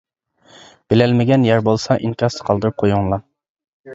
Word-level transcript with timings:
بىلەلمىگەن 0.93 1.43
يەر 1.49 1.61
بولسا 1.69 1.97
ئىنكاستا 2.07 2.47
قالدۇرۇپ 2.49 2.79
قويۇڭلار. 2.85 3.23